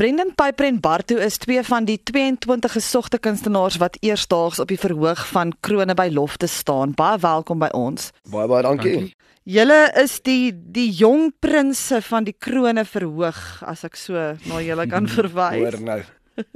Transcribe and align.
Brendan 0.00 0.30
Piper 0.32 0.64
en 0.64 0.78
Bartu 0.80 1.18
is 1.20 1.36
twee 1.36 1.60
van 1.60 1.84
die 1.84 1.98
22 2.08 2.72
gesogte 2.72 3.18
kunstenaars 3.20 3.74
wat 3.76 3.98
eersdaags 4.00 4.56
op 4.62 4.70
die 4.72 4.78
verhoog 4.80 5.26
van 5.28 5.52
Krone 5.60 5.92
by 5.92 6.06
Lofte 6.08 6.48
staan. 6.48 6.94
Baie 6.96 7.18
welkom 7.20 7.60
by 7.60 7.68
ons. 7.76 8.06
Baie 8.32 8.48
baie 8.48 8.64
dankie. 8.64 8.94
dankie. 8.94 9.34
Julle 9.44 9.92
is 10.00 10.14
die 10.24 10.56
die 10.56 10.86
jong 10.88 11.34
prinse 11.44 12.00
van 12.08 12.24
die 12.24 12.32
Krone 12.32 12.86
verhoog 12.88 13.42
as 13.68 13.84
ek 13.84 14.00
so 14.00 14.16
na 14.48 14.64
julle 14.64 14.88
kan 14.88 15.04
verwys. 15.18 15.60
Hoor 15.60 15.78
nou. 15.84 16.00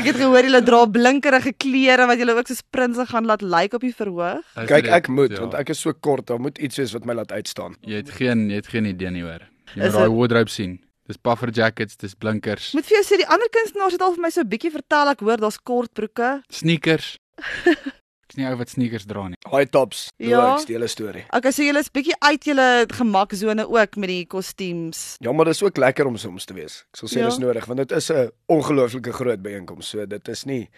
ek 0.00 0.08
het 0.08 0.16
gehoor 0.16 0.48
julle 0.48 0.64
dra 0.72 0.82
blinkerige 0.88 1.52
klere 1.52 2.08
wat 2.08 2.24
julle 2.24 2.40
ook 2.40 2.48
soos 2.48 2.64
prinse 2.64 3.10
gaan 3.12 3.28
laat 3.28 3.44
lyk 3.44 3.58
like 3.58 3.76
op 3.76 3.88
die 3.90 3.92
verhoog. 3.92 4.44
Kyk, 4.56 4.88
ek 4.88 5.12
moet 5.12 5.36
ja. 5.36 5.44
want 5.44 5.60
ek 5.60 5.76
is 5.76 5.84
so 5.84 5.92
kort, 5.92 6.32
daar 6.32 6.40
moet 6.40 6.56
iets 6.56 6.80
wees 6.80 6.96
wat 6.96 7.04
my 7.04 7.20
laat 7.20 7.28
uitstaan. 7.28 7.76
Jy 7.84 8.06
het 8.06 8.20
geen 8.22 8.48
jy 8.48 8.64
het 8.64 8.72
geen 8.72 8.94
idee 8.96 9.18
nie 9.20 9.28
hoor. 9.28 9.44
Jy 9.74 9.84
moet 9.84 10.00
daai 10.00 10.16
wardrobe 10.16 10.48
sien. 10.48 10.80
Dis 11.10 11.18
puffer 11.18 11.50
jackets, 11.50 11.96
dis 11.98 12.14
blinkers. 12.14 12.70
Moet 12.76 12.86
vir 12.86 13.00
jou 13.00 13.06
sê 13.08 13.16
die 13.18 13.26
ander 13.26 13.48
kunstenaars 13.50 13.96
het 13.96 14.02
al 14.06 14.12
vir 14.14 14.22
my 14.22 14.30
so 14.30 14.44
'n 14.44 14.50
bietjie 14.52 14.70
vertel 14.70 15.10
ek 15.10 15.24
hoor 15.26 15.40
daar's 15.42 15.58
kortbroeke, 15.58 16.28
sneakers. 16.48 17.16
Ek's 18.30 18.38
nie 18.38 18.46
ou 18.46 18.54
wat 18.60 18.70
sneakers 18.70 19.08
dra 19.10 19.24
nie. 19.26 19.38
High 19.50 19.66
tops. 19.74 20.04
Ja, 20.22 20.54
ek 20.54 20.62
steel 20.62 20.84
'n 20.86 20.88
storie. 20.88 21.24
Okay, 21.34 21.50
so 21.50 21.66
julle 21.66 21.82
is 21.82 21.90
bietjie 21.90 22.14
uit 22.22 22.44
julle 22.46 22.86
gemaksone 22.86 23.66
ook 23.66 23.96
met 23.96 24.08
die 24.08 24.26
kostuums. 24.26 25.16
Ja, 25.18 25.32
maar 25.32 25.50
dit 25.50 25.54
is 25.58 25.62
ook 25.66 25.76
lekker 25.76 26.06
om 26.06 26.16
soms 26.16 26.46
te 26.46 26.54
wees. 26.54 26.86
Ek 26.94 27.02
sal 27.02 27.08
sê 27.10 27.18
ja. 27.18 27.26
dis 27.26 27.42
nodig 27.42 27.66
want 27.66 27.82
dit 27.82 27.90
is 27.90 28.10
'n 28.10 28.30
ongelooflike 28.46 29.12
groot 29.12 29.42
byeenkoms. 29.42 29.88
So 29.88 30.06
dit 30.06 30.28
is 30.28 30.44
nie 30.44 30.70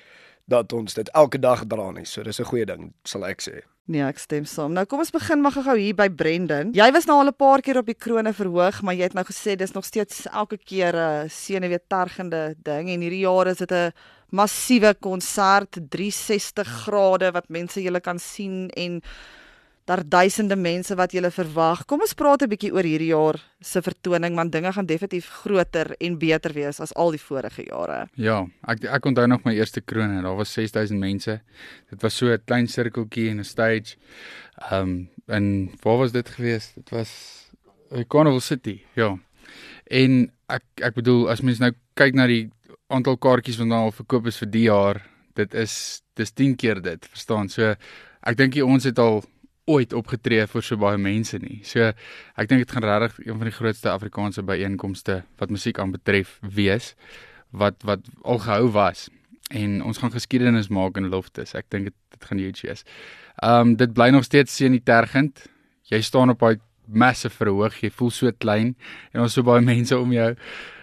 dat 0.45 0.73
ons 0.73 0.95
dit 0.95 1.09
elke 1.09 1.39
dag 1.39 1.67
dra 1.67 1.91
nie. 1.91 2.05
So 2.05 2.23
dis 2.23 2.41
'n 2.41 2.45
goeie 2.45 2.67
ding, 2.67 2.93
sal 3.05 3.25
ek 3.25 3.43
sê. 3.43 3.63
Nee, 3.87 4.03
ek 4.03 4.19
stem 4.19 4.45
saam. 4.45 4.73
Nou 4.73 4.85
kom 4.87 5.01
ons 5.03 5.11
begin 5.11 5.41
maar 5.43 5.53
gou 5.53 5.77
hier 5.77 5.95
by 5.95 6.09
Brendan. 6.09 6.73
Jy 6.73 6.93
was 6.93 7.07
nou 7.07 7.19
al 7.19 7.29
'n 7.29 7.35
paar 7.35 7.61
keer 7.61 7.79
op 7.79 7.87
die 7.87 7.99
krone 7.99 8.33
verhoog, 8.33 8.83
maar 8.83 8.95
jy 8.95 9.03
het 9.03 9.15
nou 9.15 9.25
gesê 9.25 9.57
dis 9.57 9.73
nog 9.73 9.85
steeds 9.85 10.27
elke 10.27 10.57
keer 10.57 10.95
'n 10.95 11.29
senuweetergende 11.29 12.55
ding 12.63 12.89
en 12.91 13.01
hierdie 13.01 13.27
jaar 13.27 13.47
is 13.47 13.59
dit 13.59 13.73
'n 13.73 13.93
massiewe 14.31 14.95
konsert 14.95 15.79
360 15.91 16.67
grade 16.67 17.33
wat 17.33 17.49
mense 17.49 17.83
julle 17.83 18.01
kan 18.01 18.19
sien 18.19 18.71
en 18.71 19.03
daar 19.85 20.03
duisende 20.07 20.57
mense 20.57 20.95
wat 20.95 21.13
julle 21.13 21.31
verwag. 21.35 21.85
Kom 21.91 22.01
ons 22.01 22.15
praat 22.15 22.43
'n 22.43 22.49
bietjie 22.49 22.73
oor 22.73 22.87
hierdie 22.87 23.11
jaar 23.11 23.41
se 23.61 23.83
vertoning 23.83 24.35
want 24.37 24.53
dinge 24.53 24.73
gaan 24.73 24.87
definitief 24.87 25.29
groter 25.29 25.95
en 26.01 26.19
beter 26.19 26.53
wees 26.53 26.81
as 26.81 26.95
al 26.95 27.11
die 27.11 27.21
vorige 27.21 27.63
jare. 27.67 28.09
Ja, 28.15 28.47
ek 28.69 28.85
ek 28.85 29.07
onthou 29.07 29.27
nog 29.27 29.45
my 29.45 29.55
eerste 29.55 29.81
kroon 29.81 30.11
en 30.11 30.23
daar 30.23 30.37
was 30.37 30.53
6000 30.53 31.01
mense. 31.01 31.41
Dit 31.91 32.03
was 32.03 32.17
so 32.17 32.27
'n 32.27 32.43
klein 32.45 32.67
sirkeltjie 32.67 33.31
en 33.31 33.39
'n 33.39 33.45
stage. 33.45 33.97
Ehm 34.71 34.81
um, 34.81 35.09
en 35.27 35.71
waar 35.83 35.99
was 35.99 36.13
dit 36.13 36.29
gewees? 36.29 36.73
Dit 36.75 36.91
was 36.91 37.11
uh, 37.93 38.05
Carnival 38.09 38.41
City. 38.41 38.83
Ja. 38.95 39.19
En 39.87 40.33
ek 40.49 40.63
ek 40.77 40.95
bedoel 40.95 41.31
as 41.31 41.41
mens 41.41 41.59
nou 41.59 41.73
kyk 41.95 42.15
na 42.15 42.27
die 42.27 42.51
aantal 42.89 43.17
kaartjies 43.17 43.59
wat 43.59 43.67
nou 43.67 43.81
al 43.89 43.93
verkoop 43.93 44.27
is 44.27 44.39
vir 44.39 44.51
die 44.51 44.67
jaar, 44.69 45.03
dit 45.35 45.55
is 45.55 46.03
dis 46.15 46.33
10 46.33 46.57
keer 46.57 46.83
dit, 46.83 47.07
verstaan? 47.07 47.49
So 47.49 47.75
ek 48.23 48.37
dink 48.37 48.57
ons 48.63 48.85
het 48.85 48.99
al 48.99 49.23
ooit 49.71 49.93
opgetree 49.95 50.47
vir 50.51 50.65
so 50.67 50.77
baie 50.81 50.99
mense 50.99 51.39
nie. 51.39 51.61
So 51.67 51.93
ek 52.37 52.49
dink 52.51 52.65
dit 52.65 52.75
gaan 52.75 52.87
regtig 52.87 53.27
een 53.27 53.39
van 53.39 53.51
die 53.51 53.57
grootste 53.57 53.93
Afrikaanse 53.93 54.43
byeenkomste 54.47 55.23
wat 55.39 55.55
musiek 55.55 55.79
aanbetref 55.79 56.39
wees 56.43 56.95
wat 57.51 57.83
wat 57.87 58.09
al 58.25 58.41
gehou 58.43 58.73
was 58.75 59.09
en 59.53 59.83
ons 59.85 59.99
gaan 60.01 60.13
geskiedenis 60.13 60.71
maak 60.73 60.97
in 60.97 61.11
Loftus. 61.13 61.55
Ek 61.55 61.69
dink 61.71 61.91
dit 61.93 62.27
gaan 62.29 62.41
huge 62.41 62.67
wees. 62.67 62.85
Ehm 63.43 63.73
um, 63.73 63.77
dit 63.77 63.93
bly 63.93 64.11
nog 64.11 64.25
steeds 64.25 64.55
seën 64.57 64.73
die 64.73 64.83
tergend. 64.83 65.47
Jy 65.91 66.01
staan 66.03 66.33
op 66.33 66.41
daai 66.41 66.59
massive 66.87 67.35
verhoog, 67.35 67.81
jy 67.83 67.91
voel 67.91 68.11
so 68.11 68.33
klein 68.39 68.75
en 69.13 69.25
ons 69.25 69.33
so 69.33 69.43
baie 69.47 69.63
mense 69.73 69.97
om 69.99 70.13
jou. 70.13 70.31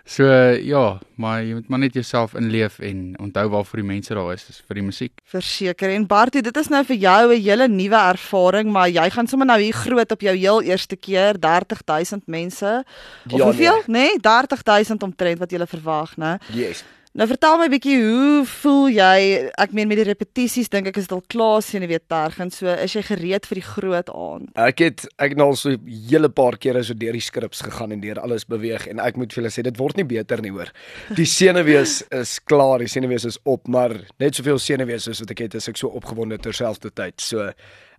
So 0.09 0.25
ja, 0.65 0.97
maar 1.21 1.43
jy 1.45 1.53
moet 1.59 1.67
maar 1.69 1.81
net 1.83 1.93
jouself 1.93 2.33
inleef 2.33 2.79
en 2.81 3.13
onthou 3.21 3.43
waarvoor 3.53 3.83
die 3.83 3.89
mense 3.91 4.15
daar 4.17 4.31
is, 4.33 4.47
is 4.49 4.57
vir 4.65 4.79
die 4.79 4.85
musiek. 4.87 5.13
Verseker 5.29 5.93
en 5.93 6.07
Bartie, 6.09 6.41
dit 6.41 6.57
is 6.57 6.71
nou 6.73 6.81
vir 6.87 6.97
jou 6.97 7.33
'n 7.35 7.41
hele 7.43 7.67
nuwe 7.67 7.99
ervaring, 8.09 8.71
maar 8.73 8.89
jy 8.89 9.09
gaan 9.09 9.27
sommer 9.27 9.45
nou 9.45 9.59
hier 9.61 9.73
groot 9.73 10.11
op 10.11 10.21
jou 10.21 10.35
heel 10.35 10.61
eerste 10.61 10.95
keer 10.95 11.37
30000 11.37 12.25
mense. 12.25 12.83
Of 13.29 13.37
ja, 13.37 13.45
hoeveel? 13.45 13.83
Nee, 13.85 14.09
nee 14.09 14.19
30000 14.19 15.03
omtrent 15.03 15.39
wat 15.39 15.51
jy 15.51 15.65
verwag, 15.67 16.17
né? 16.17 16.39
Yes. 16.53 16.83
Nou 17.17 17.25
vertel 17.25 17.57
my 17.57 17.65
'n 17.65 17.73
bietjie 17.73 17.97
hoe 17.97 18.45
voel 18.45 18.89
jy? 18.93 19.49
Ek 19.57 19.71
meen 19.73 19.87
met 19.87 19.97
die 19.97 20.05
repetisies 20.05 20.69
dink 20.69 20.87
ek 20.87 20.97
is 20.97 21.07
dit 21.07 21.11
al 21.11 21.23
klaar 21.25 21.61
sien 21.61 21.81
weet 21.87 22.05
tergens. 22.07 22.57
So 22.57 22.67
is 22.67 22.93
jy 22.93 23.01
gereed 23.01 23.47
vir 23.47 23.55
die 23.55 23.65
groot 23.65 24.09
aand? 24.09 24.49
Ek 24.53 24.79
het 24.79 25.07
ek 25.17 25.29
het 25.29 25.37
nou 25.37 25.47
al 25.47 25.55
so 25.55 25.75
hele 26.09 26.29
paar 26.29 26.57
kere 26.57 26.83
so 26.83 26.93
deur 26.93 27.13
die 27.13 27.21
skrips 27.21 27.61
gegaan 27.61 27.91
en 27.91 27.99
deur 27.99 28.19
alles 28.19 28.45
beweeg 28.45 28.87
en 28.87 28.99
ek 28.99 29.17
moet 29.17 29.33
vir 29.33 29.41
julle 29.41 29.51
sê 29.51 29.63
dit 29.63 29.77
word 29.77 29.97
nie 29.97 30.05
beter 30.05 30.41
nie 30.41 30.51
hoor. 30.51 30.71
Die 31.15 31.25
senuwees 31.39 32.03
is 32.11 32.39
klaar, 32.39 32.77
die 32.77 32.87
senuwees 32.87 33.25
is 33.25 33.39
op, 33.43 33.67
maar 33.67 33.89
net 34.19 34.35
soveel 34.35 34.59
senuwees 34.59 35.03
soos 35.03 35.19
wat 35.19 35.31
ek 35.31 35.39
het 35.39 35.55
is 35.55 35.67
ek 35.67 35.77
so 35.77 35.87
opgewonde 35.87 36.37
terselfdertyd. 36.37 37.19
So 37.21 37.51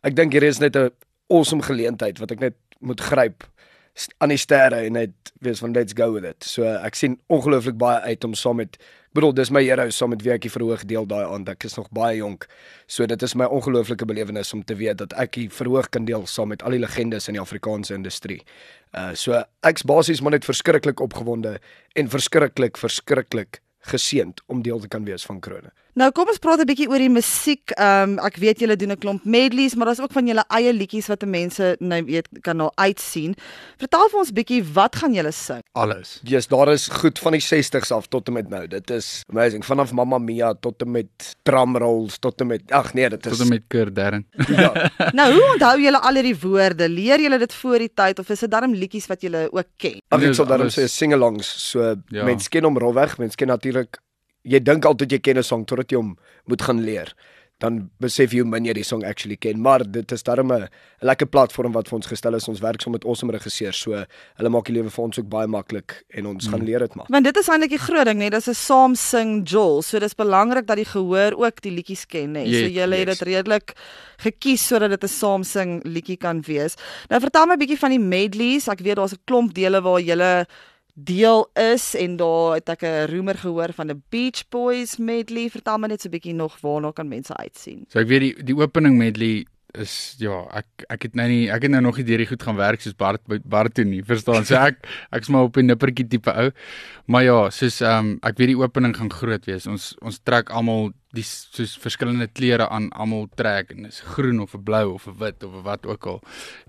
ek 0.05 0.15
dink 0.15 0.33
hier 0.33 0.45
is 0.45 0.61
net 0.61 0.77
'n 0.77 0.91
awesome 1.29 1.63
geleentheid 1.63 2.19
wat 2.21 2.31
ek 2.31 2.41
net 2.41 2.55
moet 2.79 3.01
gryp 3.01 3.45
aan 4.19 4.33
die 4.33 4.41
sterre 4.41 4.85
en 4.87 4.97
net 4.97 5.33
wees 5.45 5.61
van 5.63 5.73
let's 5.77 5.97
go 5.97 6.13
with 6.13 6.25
it. 6.25 6.45
So 6.45 6.65
ek 6.65 6.97
sien 6.99 7.19
ongelooflik 7.29 7.79
baie 7.81 8.01
uit 8.01 8.25
om 8.25 8.35
saam 8.35 8.61
met 8.63 8.81
Ek 9.11 9.19
bedoel 9.19 9.33
dis 9.35 9.51
my 9.51 9.59
hero 9.67 9.89
saam 9.91 10.13
met 10.15 10.21
wie 10.23 10.31
ek 10.31 10.45
die 10.45 10.53
verhoog 10.55 10.85
deel 10.87 11.07
daai 11.11 11.25
aand. 11.27 11.49
Ek 11.51 11.65
is 11.67 11.73
nog 11.75 11.89
baie 11.91 12.21
jonk. 12.21 12.45
So 12.87 13.03
dit 13.11 13.23
is 13.27 13.33
my 13.35 13.49
ongelooflike 13.51 14.07
belewenis 14.07 14.53
om 14.55 14.63
te 14.63 14.77
weet 14.79 15.01
dat 15.01 15.17
ek 15.19 15.33
die 15.35 15.49
verhoog 15.51 15.89
kan 15.91 16.07
deel 16.07 16.29
saam 16.31 16.53
met 16.55 16.63
al 16.63 16.77
die 16.77 16.79
legendes 16.79 17.27
in 17.27 17.35
die 17.35 17.43
Afrikaanse 17.43 17.97
industrie. 17.99 18.39
Uh 18.95 19.11
so 19.19 19.43
ek's 19.67 19.83
basies 19.83 20.23
maar 20.23 20.37
net 20.37 20.47
verskriklik 20.47 21.03
opgewonde 21.03 21.57
en 21.99 22.13
verskriklik 22.13 22.79
verskriklik 22.79 23.59
geseënd 23.91 24.45
om 24.47 24.63
deel 24.63 24.79
te 24.79 24.93
kan 24.95 25.03
wees 25.09 25.27
van 25.27 25.43
Krone. 25.43 25.75
Nou 25.99 26.07
kom 26.15 26.29
ons 26.31 26.39
praat 26.39 26.61
'n 26.63 26.69
bietjie 26.71 26.87
oor 26.89 27.03
die 27.03 27.11
musiek. 27.11 27.73
Ehm 27.75 28.15
um, 28.15 28.19
ek 28.23 28.37
weet 28.39 28.61
julle 28.63 28.77
doen 28.77 28.93
'n 28.93 28.99
klomp 28.99 29.25
medleys, 29.25 29.75
maar 29.75 29.87
daar's 29.87 30.01
ook 30.01 30.13
van 30.13 30.27
julle 30.27 30.45
eie 30.49 30.73
liedjies 30.73 31.09
wat 31.09 31.25
mense 31.27 31.77
nou 31.81 32.05
weet 32.05 32.29
kan 32.43 32.57
nou 32.57 32.71
uitsien. 32.75 33.35
Vertel 33.79 34.09
vir 34.09 34.19
ons 34.19 34.33
bietjie 34.33 34.63
wat 34.73 34.97
gaan 34.97 35.15
julle 35.15 35.33
sing? 35.33 35.63
Alles. 35.73 36.21
Ja, 36.23 36.37
yes, 36.37 36.47
daar 36.47 36.73
is 36.73 36.89
goed 36.89 37.19
van 37.19 37.33
die 37.33 37.41
60s 37.41 37.91
af 37.91 38.07
tot 38.07 38.29
en 38.29 38.35
met 38.35 38.49
nou. 38.49 38.67
Dit 38.67 38.91
is 38.91 39.23
amazing. 39.33 39.65
Vanaf 39.65 39.93
Mamma 39.93 40.19
Mia 40.19 40.55
tot 40.55 40.83
en 40.83 40.91
met 40.91 41.35
Drum 41.43 41.77
Rolls 41.77 42.19
tot 42.19 42.41
en 42.41 42.47
met 42.47 42.63
ag 42.71 42.95
nee, 42.95 43.09
dit 43.09 43.27
is 43.27 43.33
tot 43.33 43.41
en 43.41 43.49
met 43.49 43.63
Kurt 43.69 43.95
Darren. 43.95 44.27
ja. 44.47 44.91
Nou, 45.21 45.33
hoe 45.33 45.53
onthou 45.53 45.81
julle 45.81 45.99
al 45.99 46.15
hierdie 46.15 46.39
woorde? 46.39 46.89
Leer 46.89 47.21
julle 47.21 47.39
dit 47.39 47.55
voor 47.55 47.79
die 47.79 47.91
tyd 47.95 48.19
of 48.19 48.29
is 48.31 48.39
dit 48.39 48.51
darm 48.51 48.75
liedjies 48.75 49.07
wat 49.07 49.21
julle 49.21 49.49
ook 49.51 49.67
ken? 49.77 49.99
Ag 50.09 50.23
ek 50.23 50.35
sal 50.35 50.47
darm 50.47 50.71
sê 50.71 50.87
sing-alongs. 50.87 51.71
So 51.71 51.97
ja. 52.09 52.25
mense 52.25 52.49
ken 52.49 52.65
hom 52.65 52.79
rowweg, 52.79 53.19
mense 53.19 53.37
ken 53.37 53.49
natuurlik 53.49 53.99
jy 54.43 54.61
dink 54.63 54.89
altyd 54.89 55.13
jy 55.13 55.21
ken 55.21 55.39
'n 55.39 55.43
song 55.43 55.65
totdat 55.65 55.93
jy 55.93 55.99
hom 55.99 56.17
moet 56.47 56.63
gaan 56.63 56.81
leer. 56.81 57.15
Dan 57.61 57.91
besef 58.01 58.33
jy 58.33 58.41
hoe 58.41 58.49
min 58.49 58.65
jy 58.65 58.73
die 58.73 58.85
song 58.85 59.05
actually 59.05 59.37
ken, 59.37 59.61
maar 59.61 59.85
dit 59.85 60.13
is 60.13 60.23
darem 60.23 60.51
'n 60.51 60.69
lekker 61.03 61.27
platform 61.27 61.73
wat 61.73 61.89
vir 61.89 61.97
ons 61.97 62.07
gestel 62.07 62.35
is. 62.35 62.49
Ons 62.49 62.61
werk 62.61 62.81
saam 62.81 62.93
met 62.93 63.05
awesome 63.05 63.33
regisseurs, 63.33 63.77
so 63.77 63.93
hulle 63.93 64.49
maak 64.49 64.65
die 64.65 64.73
lewe 64.73 64.89
vir 64.89 65.05
ons 65.05 65.19
ook 65.19 65.29
baie 65.29 65.47
maklik 65.47 66.05
en 66.09 66.27
ons 66.27 66.47
mm. 66.47 66.53
gaan 66.53 66.65
leer 66.65 66.79
dit 66.79 66.95
maar. 66.95 67.07
Want 67.11 67.25
dit 67.25 67.37
is 67.37 67.49
eintlik 67.49 67.71
die 67.71 67.79
groot 67.79 68.07
ding, 68.07 68.19
nee, 68.19 68.31
dis 68.31 68.49
'n 68.49 68.55
saam 68.55 68.95
sing 68.95 69.47
Joel. 69.47 69.83
So 69.83 69.99
dis 69.99 70.15
belangrik 70.15 70.67
dat 70.67 70.77
die 70.77 70.89
gehoor 70.89 71.37
ook 71.37 71.61
die 71.61 71.73
liedjies 71.73 72.07
ken, 72.07 72.33
nee. 72.33 72.47
So 72.47 72.67
jy 72.67 72.89
het 72.89 73.07
dit 73.07 73.21
redelik 73.21 73.77
gekies 74.17 74.67
sodat 74.67 74.91
dit 74.91 75.05
'n 75.05 75.09
saam 75.09 75.45
sing 75.45 75.85
liedjie 75.85 76.17
kan 76.17 76.41
wees. 76.41 76.77
Nou 77.11 77.21
vertel 77.21 77.47
my 77.47 77.55
'n 77.55 77.59
bietjie 77.59 77.79
van 77.79 77.91
die 77.91 78.01
medleys. 78.01 78.69
Ek 78.69 78.81
weet 78.81 78.97
daar's 78.97 79.13
'n 79.13 79.21
klomp 79.27 79.53
dele 79.53 79.83
waar 79.83 80.01
jy 80.01 80.47
deel 81.05 81.51
is 81.55 81.95
en 81.95 82.17
daar 82.17 82.55
het 82.55 82.69
ek 82.69 82.83
'n 82.83 83.07
roemer 83.13 83.39
gehoor 83.39 83.73
van 83.73 83.91
'n 83.91 84.03
Beach 84.11 84.49
Boys 84.49 84.97
medley. 84.97 85.51
Vertel 85.51 85.79
my 85.79 85.89
net 85.89 86.01
so 86.01 86.09
'n 86.09 86.13
bietjie 86.13 86.35
nog 86.35 86.61
waarna 86.61 86.93
kan 86.93 87.09
mense 87.09 87.37
uitsien. 87.37 87.85
So 87.89 87.99
ek 87.99 88.09
weet 88.09 88.21
die 88.21 88.45
die 88.45 88.57
opening 88.57 88.97
medley 88.99 89.47
is 89.79 90.17
ja, 90.19 90.47
ek 90.57 90.85
ek 90.91 91.03
het 91.07 91.17
nou 91.19 91.27
nie 91.31 91.51
ek 91.53 91.63
het 91.67 91.71
nou 91.71 91.83
nog 91.85 91.99
nie 92.01 92.07
hierdie 92.09 92.29
goed 92.31 92.43
gaan 92.43 92.59
werk 92.59 92.83
soos 92.83 92.97
Bart 92.99 93.23
Bart 93.45 93.75
toe 93.75 93.85
nie. 93.85 94.03
Verstaan? 94.03 94.45
So 94.45 94.59
ek 94.59 94.87
ek's 95.17 95.29
maar 95.29 95.49
op 95.49 95.57
'n 95.57 95.67
nippertjie 95.67 96.09
tipe 96.09 96.33
ou. 96.33 96.51
Maar 97.07 97.23
ja, 97.23 97.51
soos 97.51 97.81
ehm 97.81 97.99
um, 97.99 98.19
ek 98.23 98.39
weet 98.39 98.55
die 98.55 98.59
opening 98.59 98.97
gaan 98.97 99.13
groot 99.13 99.45
wees. 99.47 99.67
Ons 99.67 99.95
ons 100.03 100.19
trek 100.19 100.51
almal 100.51 100.93
die 101.13 101.25
soos 101.25 101.77
verskillende 101.79 102.29
kleure 102.29 102.69
aan 102.69 102.91
almal 102.91 103.29
trek 103.35 103.71
en 103.71 103.87
is 103.87 104.01
groen 104.01 104.41
of 104.41 104.55
'n 104.55 104.63
blou 104.63 104.95
of 104.95 105.07
'n 105.07 105.19
wit 105.19 105.43
of 105.45 105.63
wat 105.63 105.87
ook 105.87 106.07
al. 106.07 106.21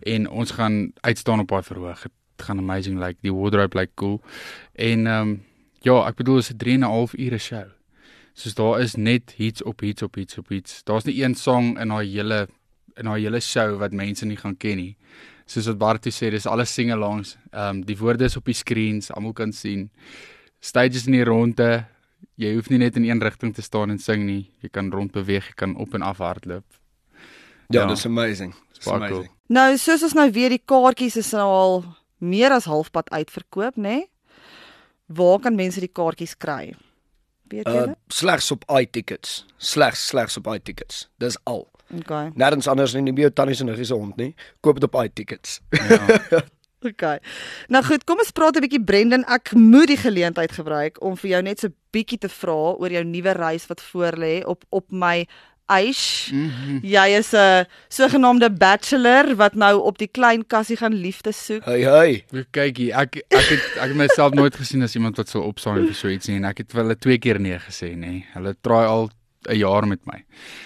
En 0.04 0.30
ons 0.30 0.52
gaan 0.52 0.94
uitstaan 1.02 1.40
op 1.40 1.48
daai 1.48 1.64
verhoog 1.64 2.06
gaan 2.42 2.58
amazing 2.58 3.00
like 3.00 3.20
die 3.22 3.34
wardrobe 3.34 3.78
like 3.80 3.92
cool. 3.96 4.22
En 4.74 5.08
ehm 5.08 5.30
um, 5.30 5.44
ja, 5.82 6.08
ek 6.08 6.16
bedoel 6.16 6.38
is 6.38 6.52
'n 6.52 6.58
3 6.58 6.74
en 6.74 6.80
'n 6.80 6.94
half 6.94 7.14
ure 7.14 7.38
show. 7.38 7.68
Soos 8.34 8.54
daar 8.54 8.80
is 8.80 8.96
net 8.96 9.34
hits 9.36 9.64
op 9.64 9.80
hits 9.80 10.02
op 10.02 10.16
hits 10.16 10.38
op 10.38 10.48
hits. 10.48 10.84
Daar's 10.84 11.04
nie 11.04 11.24
een 11.24 11.36
song 11.36 11.78
in 11.80 11.90
haar 11.90 12.04
hele 12.04 12.48
in 12.96 13.06
haar 13.06 13.18
hele 13.18 13.40
show 13.40 13.78
wat 13.80 13.92
mense 13.92 14.26
nie 14.26 14.38
gaan 14.38 14.58
ken 14.58 14.78
nie. 14.78 14.98
Soos 15.46 15.66
wat 15.66 15.78
Bartie 15.78 16.12
sê, 16.12 16.30
dis 16.32 16.46
alles 16.46 16.74
sing-alongs. 16.74 17.38
Ehm 17.52 17.70
um, 17.70 17.86
die 17.86 17.98
woorde 17.98 18.24
is 18.24 18.38
op 18.38 18.46
die 18.46 18.54
screens, 18.54 19.12
almal 19.12 19.34
kan 19.34 19.52
sien. 19.52 19.90
Stages 20.60 21.06
in 21.06 21.12
die 21.12 21.24
ronde. 21.24 21.86
Jy 22.36 22.54
hoef 22.56 22.70
nie 22.70 22.78
net 22.78 22.96
in 22.96 23.04
een 23.10 23.22
rigting 23.22 23.54
te 23.54 23.62
staan 23.62 23.90
en 23.90 24.00
sing 24.00 24.26
nie. 24.26 24.52
Jy 24.62 24.70
kan 24.70 24.92
rond 24.92 25.12
beweeg, 25.12 25.48
jy 25.48 25.54
kan 25.56 25.76
op 25.76 25.94
en 25.94 26.02
af 26.02 26.18
hardloop. 26.18 26.66
Ja, 27.68 27.82
ja. 27.82 27.88
dis 27.88 28.06
amazing. 28.06 28.56
Dis 28.74 28.88
amazing. 28.88 29.18
Cool. 29.18 29.28
Nou, 29.48 29.78
soos 29.78 30.04
ons 30.04 30.14
nou 30.14 30.30
weer 30.32 30.50
die 30.50 30.62
kaartjies 30.66 31.18
is 31.20 31.32
nou 31.36 31.48
al 31.48 31.84
meer 32.22 32.52
as 32.56 32.70
halfpad 32.70 33.10
uitverkoop, 33.12 33.76
nê? 33.76 33.82
Nee? 33.82 34.10
waar 35.16 35.40
kan 35.40 35.56
mense 35.56 35.80
die 35.84 35.92
kaartjies 35.92 36.38
kry? 36.38 36.74
Weet 37.52 37.68
Uh 37.68 37.74
julle? 37.74 37.96
slegs 38.08 38.52
op 38.52 38.64
iTickets. 38.80 39.46
Slegs 39.58 40.08
slegs 40.08 40.38
op 40.38 40.48
iTickets. 40.48 41.10
Dis 41.18 41.38
al. 41.44 41.68
Okay. 42.00 42.32
Nêrens 42.36 42.68
anders 42.68 42.94
nie, 42.94 43.02
nie 43.02 43.14
by 43.14 43.28
jou 43.28 43.34
tannie 43.36 43.56
se 43.56 43.68
niggie 43.68 43.86
se 43.86 43.94
hond 43.94 44.16
nie. 44.18 44.34
Koop 44.62 44.80
dit 44.80 44.88
op 44.88 45.04
iTickets. 45.04 45.60
Ja. 45.70 46.42
Okay. 46.82 47.20
Nou 47.70 47.84
goed, 47.86 48.02
kom 48.10 48.18
ons 48.18 48.32
praat 48.34 48.56
'n 48.58 48.64
bietjie 48.66 48.82
Brendan. 48.82 49.22
Ek 49.30 49.52
moet 49.54 49.86
die 49.88 50.02
geleentheid 50.02 50.52
gebruik 50.52 50.98
om 51.02 51.14
vir 51.14 51.30
jou 51.30 51.42
net 51.42 51.60
so 51.60 51.70
bietjie 51.94 52.18
te 52.18 52.30
vra 52.30 52.74
oor 52.74 52.90
jou 52.90 53.04
nuwe 53.04 53.32
reis 53.38 53.68
wat 53.70 53.84
voorlê 53.86 54.42
op 54.46 54.66
op 54.70 54.90
my 54.90 55.28
Aish. 55.72 56.32
Mhm. 56.32 56.82
Jy 56.84 57.08
is 57.18 57.32
'n 57.34 57.66
sogenaamde 57.90 58.50
bachelor 58.52 59.36
wat 59.36 59.56
nou 59.56 59.80
op 59.80 59.98
die 59.98 60.08
klein 60.08 60.44
kassie 60.48 60.78
gaan 60.78 60.94
liefde 60.94 61.32
soek. 61.32 61.64
Hey 61.66 61.82
hey. 61.82 62.26
Kyk 62.52 62.78
hier, 62.78 62.94
ek 62.94 63.16
ek 63.16 63.48
het 63.50 63.66
ek 63.78 63.88
het 63.88 63.96
myself 63.96 64.34
nooit 64.34 64.56
gesien 64.56 64.84
as 64.84 64.96
iemand 64.96 65.18
wat 65.18 65.30
sou 65.30 65.44
opsaai 65.44 65.86
vir 65.86 65.96
so 65.96 66.08
iets 66.08 66.28
nie 66.28 66.38
en 66.38 66.46
ek 66.46 66.58
het 66.58 66.72
vir 66.72 66.84
hulle 66.84 66.96
twee 66.96 67.18
keer 67.18 67.40
nee 67.40 67.58
gesê 67.60 67.96
nê. 67.96 68.26
Hulle 68.34 68.56
try 68.62 68.84
al 68.86 69.10
'n 69.50 69.58
jaar 69.58 69.88
met 69.88 70.06
my. 70.06 70.24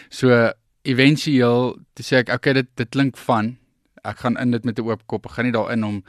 So 0.10 0.52
éventueel 0.84 1.78
sê 2.02 2.18
ek 2.18 2.30
okay 2.30 2.54
dit 2.54 2.68
dit 2.76 2.90
klink 2.90 3.18
van 3.18 3.58
ek 4.04 4.18
gaan 4.18 4.38
in 4.38 4.52
dit 4.52 4.66
met 4.66 4.80
'n 4.80 4.86
oop 4.86 5.08
kop. 5.08 5.26
Ek 5.26 5.32
gaan 5.32 5.46
nie 5.46 5.54
daarin 5.54 5.84
om 5.84 6.04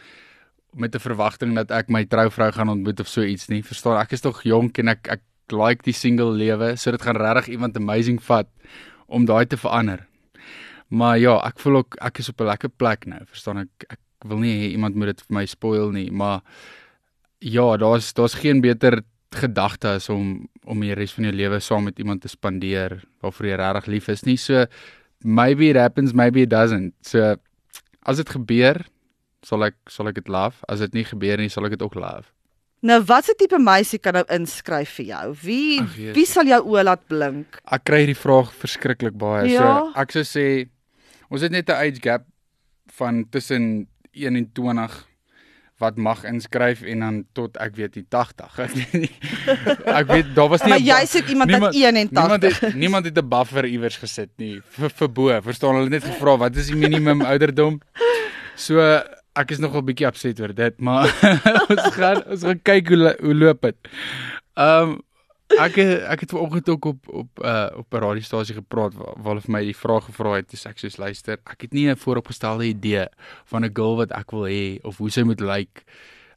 met 0.75 0.95
'n 0.95 1.01
verwagting 1.01 1.55
dat 1.55 1.71
ek 1.71 1.89
my 1.89 2.05
trouvrou 2.05 2.53
gaan 2.53 2.69
ontmoet 2.69 3.01
of 3.01 3.09
so 3.09 3.23
iets 3.23 3.49
nie. 3.49 3.63
Verstaan? 3.63 4.01
Ek 4.01 4.13
is 4.13 4.21
tog 4.21 4.43
jonk 4.43 4.79
en 4.79 4.89
ek 4.89 5.09
ek 5.09 5.21
like 5.53 5.85
die 5.87 5.95
single 5.95 6.33
lewe, 6.35 6.77
so 6.77 6.91
dit 6.91 7.03
gaan 7.03 7.17
regtig 7.21 7.55
iemand 7.57 7.77
amazing 7.77 8.21
vat 8.23 8.49
om 9.07 9.27
daai 9.27 9.47
te 9.47 9.57
verander. 9.57 10.07
Maar 10.89 11.19
ja, 11.19 11.37
ek 11.47 11.61
voel 11.63 11.83
ook 11.83 11.99
ek 12.03 12.19
is 12.23 12.29
op 12.31 12.41
'n 12.41 12.51
lekker 12.51 12.69
plek 12.69 13.07
nou. 13.07 13.21
Verstaan 13.27 13.59
ek 13.59 13.87
ek 13.91 14.01
wil 14.25 14.39
nie 14.39 14.55
hê 14.55 14.73
iemand 14.73 14.95
moet 14.95 15.17
dit 15.17 15.21
vir 15.21 15.35
my 15.35 15.47
spoil 15.47 15.91
nie, 15.91 16.11
maar 16.11 16.43
ja, 17.41 17.77
daar's 17.77 18.13
daar's 18.13 18.35
geen 18.35 18.61
beter 18.61 19.03
gedagte 19.31 19.89
as 19.89 20.09
om 20.09 20.49
om 20.65 20.81
die 20.81 20.95
res 20.95 21.13
van 21.13 21.25
jou 21.25 21.33
lewe 21.33 21.61
saam 21.61 21.85
met 21.85 21.99
iemand 21.99 22.23
te 22.23 22.29
spandeer 22.29 23.03
waarvoor 23.23 23.47
jy 23.47 23.57
regtig 23.57 23.87
lief 23.87 24.09
is 24.09 24.25
nie. 24.25 24.37
So 24.37 24.67
maybe 25.23 25.69
it 25.71 25.77
happens, 25.77 26.13
maybe 26.13 26.43
it 26.43 26.51
doesn't. 26.51 26.95
So 27.03 27.37
as 28.03 28.17
dit 28.17 28.29
gebeur, 28.29 28.87
sal 29.43 29.65
ek 29.65 29.77
sal 29.89 30.09
ek 30.09 30.15
dit 30.15 30.29
love. 30.29 30.65
As 30.69 30.81
dit 30.81 30.95
nie 30.95 31.05
gebeur 31.05 31.39
nie, 31.39 31.49
sal 31.49 31.67
ek 31.67 31.77
dit 31.77 31.83
ook 31.83 31.95
love. 31.95 32.31
Nou 32.87 33.01
watse 33.09 33.35
tipe 33.39 33.59
meisie 33.59 33.99
kan 34.03 34.15
nou 34.19 34.25
inskryf 34.37 34.93
vir 35.01 35.07
jou? 35.11 35.25
Wie 35.43 35.81
Ag, 35.83 35.97
Jesus. 35.99 36.15
wie 36.19 36.27
sal 36.31 36.47
jou 36.51 36.61
oë 36.75 36.85
laat 36.87 37.03
blink? 37.11 37.59
Ek 37.73 37.83
kry 37.89 38.05
hierdie 38.05 38.19
vraag 38.21 38.53
verskriklik 38.63 39.17
baie. 39.19 39.49
Ja. 39.51 39.65
So 39.67 40.01
ek 40.05 40.15
sou 40.15 40.25
sê 40.29 40.47
ons 41.31 41.43
het 41.43 41.51
net 41.53 41.69
'n 41.69 41.75
age 41.83 42.01
gap 42.05 42.25
van 42.99 43.25
tussen 43.31 43.89
21 44.15 45.05
wat 45.79 45.99
mag 46.01 46.23
inskryf 46.25 46.81
en 46.89 47.01
dan 47.05 47.17
tot 47.37 47.57
ek 47.61 47.75
weet 47.77 47.93
die 47.99 48.07
80. 48.09 48.59
Ek 48.65 48.73
weet 48.73 48.93
nie. 48.95 49.11
Ek 49.93 50.07
weet 50.09 50.31
daar 50.35 50.49
was 50.49 50.63
nie 50.65 50.71
Maar 50.73 50.81
jy 50.81 51.05
soek 51.07 51.29
iemand 51.29 51.51
niemand- 51.51 51.75
wat 51.75 51.83
81. 51.83 52.13
Niemand 52.17 52.43
het 52.43 52.75
niemand 52.75 53.05
het 53.05 53.19
'n 53.19 53.29
buffer 53.29 53.65
iewers 53.67 53.97
gesit 54.01 54.31
nie 54.39 54.61
vir 54.79 54.89
vir 54.91 55.09
bo. 55.09 55.29
Verstaan 55.43 55.75
hulle 55.77 55.91
net 55.91 56.05
gevra 56.05 56.37
wat 56.39 56.57
is 56.57 56.69
die 56.69 56.77
minimum 56.77 57.21
ouderdom? 57.21 57.81
So 58.57 58.81
ek 59.37 59.53
is 59.55 59.61
nogal 59.63 59.85
bietjie 59.87 60.07
upset 60.09 60.41
oor 60.41 60.55
dit, 60.57 60.79
maar 60.81 61.11
ons 61.73 61.85
gaan 61.97 62.23
ons 62.25 62.47
gaan 62.49 62.63
kyk 62.63 62.95
hoe 62.95 63.13
hoe 63.21 63.37
loop 63.37 63.67
dit. 63.69 63.93
Um, 64.57 64.99
ek 65.61 65.79
ek 65.79 66.25
het 66.25 66.35
vanoggend 66.35 66.69
ook 66.75 66.91
op 66.93 67.09
op 67.23 67.45
uh 67.45 67.69
op 67.83 67.95
'n 67.95 68.03
radiostasie 68.07 68.57
gepraat 68.57 68.95
waar, 68.95 69.15
hulle 69.23 69.45
vir 69.47 69.55
my 69.59 69.63
die 69.65 69.77
vraag 69.77 70.11
gevra 70.11 70.37
het, 70.41 70.51
dis 70.51 70.67
ek 70.67 70.79
soos 70.79 70.99
luister. 70.99 71.39
Ek 71.47 71.69
het 71.69 71.73
nie 71.73 71.89
'n 71.91 71.97
vooropgestelde 71.97 72.67
idee 72.67 73.07
van 73.45 73.65
'n 73.65 73.75
girl 73.75 73.97
wat 73.97 74.13
ek 74.13 74.31
wil 74.31 74.47
hê 74.49 74.79
of 74.83 74.99
hoe 74.99 75.11
sy 75.11 75.23
moet 75.23 75.41
lyk. 75.41 75.49
Like. 75.49 75.83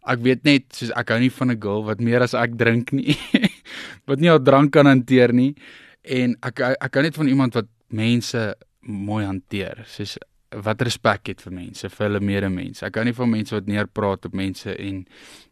Ek 0.08 0.20
weet 0.24 0.44
net 0.44 0.64
soos 0.74 0.92
ek 0.96 1.10
hou 1.10 1.20
nie 1.20 1.32
van 1.32 1.52
'n 1.52 1.62
girl 1.62 1.84
wat 1.84 2.00
meer 2.00 2.22
as 2.22 2.34
ek 2.34 2.58
drink 2.58 2.92
nie. 2.92 3.18
wat 4.08 4.20
nie 4.20 4.32
al 4.32 4.42
drank 4.42 4.72
kan 4.72 4.86
hanteer 4.86 5.34
nie 5.34 5.56
en 6.04 6.36
ek 6.42 6.60
ek 6.60 6.94
hou 6.94 7.04
net 7.04 7.16
van 7.16 7.28
iemand 7.28 7.54
wat 7.54 7.68
mense 7.90 8.56
mooi 8.82 9.26
hanteer. 9.26 9.84
Soos 9.88 10.18
wat 10.50 10.82
respek 10.82 11.30
het 11.30 11.42
vir 11.46 11.54
mense, 11.54 11.90
vir 11.94 12.08
hulle 12.08 12.22
medemense. 12.26 12.86
Ek 12.86 12.98
hou 12.98 13.06
nie 13.06 13.16
van 13.16 13.30
mense 13.30 13.54
wat 13.56 13.68
neerpraat 13.70 14.26
op 14.26 14.38
mense 14.38 14.74
en 14.74 15.04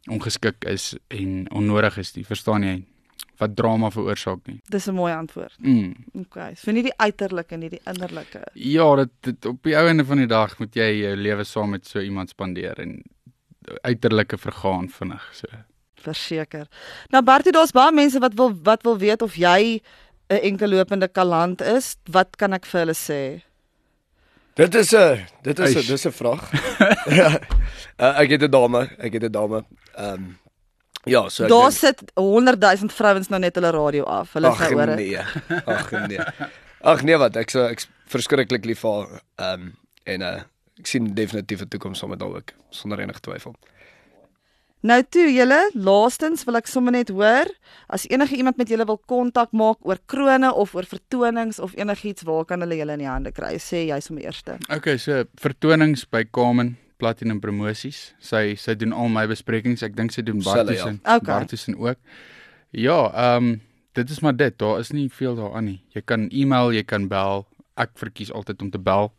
ongeskik 0.10 0.66
is 0.70 0.96
en 1.14 1.44
onnodig 1.54 2.00
is 2.02 2.16
nie, 2.16 2.26
verstaan 2.26 2.66
jy? 2.66 2.78
Wat 3.38 3.54
drama 3.54 3.92
veroorsaak 3.94 4.48
nie. 4.50 4.60
Dis 4.70 4.88
'n 4.88 4.96
mooi 4.96 5.14
antwoord. 5.14 5.54
Mm. 5.62 5.94
Okay. 6.26 6.56
So 6.56 6.72
nie 6.72 6.82
die 6.82 6.98
uiterlike 6.98 7.58
nie, 7.58 7.70
die 7.70 7.82
innerlike. 7.86 8.42
Ja, 8.54 8.96
dit, 8.96 9.10
dit 9.22 9.46
op 9.46 9.64
die 9.64 9.76
ou 9.78 9.88
einde 9.88 10.06
van 10.06 10.18
die 10.18 10.28
dag 10.28 10.58
moet 10.60 10.74
jy 10.74 10.90
jou 11.04 11.16
lewe 11.16 11.44
saam 11.44 11.70
met 11.70 11.86
so 11.86 12.00
iemand 12.00 12.30
spandeer 12.30 12.80
en 12.80 13.04
uiterlike 13.84 14.38
vergaan 14.38 14.90
vinnig 14.90 15.30
so. 15.34 15.48
Verseker. 16.02 16.68
Nou 17.10 17.24
Bertie, 17.24 17.52
daar's 17.52 17.72
baie 17.72 17.92
mense 17.92 18.20
wat 18.20 18.34
wil 18.34 18.54
wat 18.64 18.84
wil 18.84 18.98
weet 18.98 19.22
of 19.22 19.36
jy 19.36 19.82
'n 20.30 20.42
enkellopende 20.42 21.08
kaland 21.08 21.62
is. 21.62 21.96
Wat 22.12 22.36
kan 22.36 22.54
ek 22.54 22.66
vir 22.66 22.80
hulle 22.80 22.94
sê? 22.94 23.47
Dit 24.58 24.76
is 24.76 24.92
'n 24.94 25.26
dit 25.46 25.60
is 25.60 25.76
'n 25.76 25.86
dis 25.88 26.06
'n 26.08 26.12
vraag. 26.12 26.44
ja. 27.20 27.30
Uh, 28.02 28.20
ek 28.22 28.30
het 28.30 28.42
'n 28.42 28.52
dame, 28.52 28.90
ek 28.98 29.14
het 29.14 29.24
'n 29.24 29.32
dame. 29.32 29.64
Ehm 29.96 30.14
um, 30.14 30.38
ja, 31.06 31.30
so 31.30 31.44
ek 31.44 31.50
Daar 31.50 31.70
dink- 31.70 31.80
sit 31.80 32.12
100 32.16 32.60
000 32.62 32.90
vrouens 32.90 33.28
nou 33.30 33.40
net 33.42 33.56
hulle 33.56 33.70
radio 33.72 34.04
af. 34.04 34.34
Hulle 34.34 34.48
Ag 34.48 34.58
sê 34.60 34.74
oor 34.76 34.86
dit. 34.86 34.96
nee. 34.96 35.18
Ag 35.78 35.92
nee. 36.08 36.20
Ag 36.82 37.04
nee 37.04 37.18
wat, 37.18 37.36
ek 37.36 37.50
so 37.50 37.66
ek's 37.68 37.88
verskriklik 38.06 38.66
lief 38.66 38.80
vir 38.80 38.92
haar. 38.92 39.22
Ehm 39.36 39.62
um, 39.62 39.76
en 40.04 40.22
uh 40.22 40.42
ek 40.80 40.86
sien 40.88 41.14
definitief 41.14 41.62
'n 41.62 41.68
toekoms 41.68 42.00
saam 42.00 42.10
met 42.10 42.22
haar 42.22 42.30
ook 42.36 42.52
sonder 42.70 43.00
enige 43.00 43.20
twyfel. 43.20 43.56
Nou 44.88 45.02
toe 45.12 45.26
julle, 45.34 45.58
laastens 45.76 46.46
wil 46.48 46.60
ek 46.62 46.70
sommer 46.72 46.94
net 46.96 47.10
hoor 47.12 47.50
as 47.92 48.06
enige 48.08 48.38
iemand 48.40 48.60
met 48.60 48.70
julle 48.72 48.86
wil 48.88 49.00
kontak 49.10 49.52
maak 49.58 49.82
oor 49.88 50.00
krone 50.08 50.52
of 50.54 50.76
oor 50.78 50.88
vertonings 50.88 51.60
of 51.60 51.74
enigiets, 51.76 52.24
waar 52.28 52.46
kan 52.48 52.64
hulle 52.64 52.78
julle 52.80 52.96
in 52.96 53.04
die 53.04 53.10
hande 53.10 53.34
kry? 53.36 53.56
Sê 53.60 53.84
jy 53.90 53.98
sommer 54.04 54.28
eerste. 54.30 54.56
Okay, 54.72 54.96
so 55.02 55.26
vertonings 55.44 56.06
by 56.08 56.24
Carmen 56.24 56.78
Platinum 57.02 57.42
Promosies. 57.44 58.14
Sy 58.24 58.56
sy 58.60 58.78
doen 58.80 58.96
al 58.96 59.12
my 59.12 59.26
besprekings. 59.28 59.84
Ek 59.84 59.98
dink 59.98 60.16
sy 60.16 60.24
doen 60.24 60.40
Bartus 60.46 60.80
ja. 60.80 60.88
en 60.94 61.02
Okay. 61.04 61.34
Bartus 61.34 61.68
en 61.68 61.80
ook. 61.82 62.00
Ja, 62.72 63.02
ehm 63.12 63.52
um, 63.52 63.54
dit 63.98 64.10
is 64.14 64.22
maar 64.22 64.38
dit. 64.38 64.56
Daar 64.62 64.80
is 64.80 64.94
nie 64.94 65.10
veel 65.10 65.36
daaraan 65.36 65.72
nie. 65.74 65.80
Jy 65.98 66.06
kan 66.06 66.30
e-mail, 66.30 66.72
jy 66.72 66.86
kan 66.88 67.10
bel. 67.12 67.48
Ek 67.76 67.98
verkies 68.00 68.32
altyd 68.32 68.62
om 68.62 68.72
te 68.72 68.80
bel. 68.80 69.12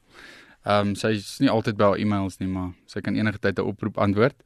Ehm 0.64 0.94
um, 0.94 0.97
sy 0.97 1.17
is 1.19 1.37
nie 1.44 1.53
altyd 1.53 1.76
by 1.76 1.93
haar 1.93 2.00
e-mails 2.00 2.41
nie, 2.41 2.49
maar 2.49 2.73
sy 2.88 3.05
kan 3.05 3.19
enige 3.19 3.43
tyd 3.43 3.59
'n 3.59 3.75
oproep 3.75 3.99
antwoord. 3.99 4.38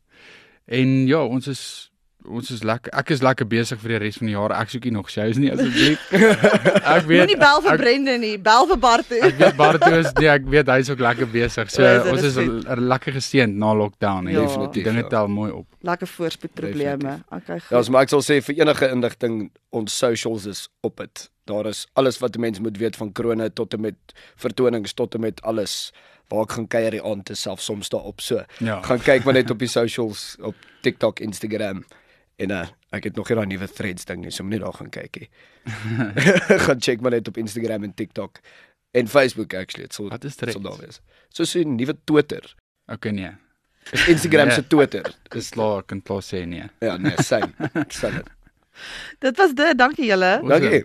En 0.66 1.06
ja, 1.06 1.24
ons 1.24 1.46
is 1.46 1.88
ons 2.22 2.50
is 2.54 2.60
lekker. 2.62 2.92
Ek 2.94 3.08
is 3.10 3.22
lekker 3.22 3.46
besig 3.50 3.80
vir 3.82 3.88
die 3.96 3.98
res 3.98 4.16
van 4.20 4.28
die 4.28 4.34
jaar. 4.36 4.52
Ek 4.54 4.70
soek 4.70 4.84
nie 4.86 4.92
nog 4.94 5.08
shows 5.10 5.40
nie 5.42 5.48
asseblief. 5.50 5.98
ek 6.94 7.08
weet 7.08 7.24
Moenie 7.24 7.38
bel 7.40 7.62
vir 7.64 7.80
Brendan 7.80 8.20
nie, 8.22 8.36
bel 8.38 8.68
vir 8.70 8.78
Bartu. 8.78 9.18
Ek 9.26 9.40
weet 9.40 9.56
Bartus, 9.58 10.12
nee, 10.20 10.28
ek 10.30 10.46
weet 10.46 10.70
hy's 10.70 10.90
ook 10.94 11.02
lekker 11.02 11.26
besig. 11.32 11.72
So 11.74 11.82
Ja, 11.82 11.96
ons 12.12 12.22
is 12.22 12.36
is 12.38 12.62
lekker 12.78 13.16
geseënd 13.18 13.58
na 13.58 13.72
lockdown 13.74 14.28
en 14.30 14.36
Ja. 14.36 14.44
Definitief, 14.46 14.84
dinge 14.86 15.02
ja. 15.02 15.08
tel 15.16 15.28
mooi 15.34 15.50
op. 15.50 15.66
Lekker 15.82 16.06
voorspoedprobleme. 16.14 16.98
Definitief. 16.98 17.42
Okay, 17.42 17.58
goed. 17.58 17.70
Ja, 17.74 17.82
so 17.82 17.90
maar 17.96 18.06
ek 18.06 18.14
sal 18.14 18.22
sê 18.22 18.38
vir 18.46 18.62
enige 18.62 18.92
inligting 18.94 19.50
ons 19.74 19.98
socials 19.98 20.46
is 20.46 20.68
op 20.86 21.02
dit. 21.02 21.26
Daar 21.50 21.66
is 21.66 21.86
alles 21.98 22.20
wat 22.22 22.36
'n 22.38 22.40
mens 22.46 22.60
moet 22.62 22.78
weet 22.78 22.96
van 22.96 23.10
krone 23.12 23.50
tot 23.50 23.74
en 23.74 23.80
met 23.80 23.98
vertonings 24.38 24.94
tot 24.94 25.14
en 25.18 25.20
met 25.26 25.42
alles 25.42 25.90
waar 26.32 26.46
ek 26.48 26.54
gaan 26.56 26.68
kuier 26.68 26.90
die 26.96 27.02
aand 27.02 27.24
te 27.28 27.34
self 27.38 27.60
soms 27.60 27.88
daarop 27.92 28.20
so. 28.20 28.44
Ja. 28.58 28.80
Gaan 28.82 29.02
kyk 29.04 29.24
maar 29.24 29.34
net 29.34 29.50
op 29.50 29.58
die 29.58 29.68
socials 29.68 30.36
op 30.40 30.56
TikTok, 30.82 31.20
Instagram 31.20 31.84
en 32.42 32.50
uh, 32.50 32.66
ek 32.90 33.04
het 33.10 33.16
nog 33.16 33.28
nie 33.28 33.36
daai 33.36 33.46
nuwe 33.46 33.68
threads 33.68 34.04
ding 34.08 34.24
nie, 34.24 34.30
so 34.32 34.42
moet 34.44 34.58
net 34.58 34.64
daar 34.64 34.78
gaan 34.80 34.90
kyk 34.90 35.20
hè. 35.20 35.26
gaan 36.66 36.80
check 36.80 37.00
maar 37.00 37.10
net 37.14 37.28
op 37.28 37.36
Instagram 37.36 37.84
en 37.84 37.94
TikTok 37.94 38.40
en 38.92 39.08
Facebook 39.08 39.54
actually. 39.54 39.86
Dit 39.88 39.94
sal 39.94 40.08
Wat 40.08 40.24
is 40.24 40.36
dit 40.36 40.52
sal 40.52 40.64
daar 40.64 40.80
wees. 40.80 41.00
So 41.28 41.44
so 41.44 41.60
'n 41.60 41.76
nuwe 41.76 41.96
Twitter. 42.04 42.54
Okay 42.86 43.12
nee. 43.12 43.32
Is 43.92 44.08
Instagram 44.08 44.46
Nee. 44.46 44.54
se 44.54 44.66
Twitter. 44.66 45.14
Dis 45.28 45.48
klaar, 45.50 45.82
kan 45.82 46.02
klaar 46.02 46.22
sê 46.22 46.44
nee. 46.46 46.68
Ja, 46.80 46.96
nee, 46.96 47.16
same. 47.22 47.52
Same. 48.00 48.22
Dit 49.18 49.36
was 49.36 49.54
dit. 49.54 49.78
Dankie 49.78 50.06
julle. 50.06 50.40
Dankie. 50.48 50.84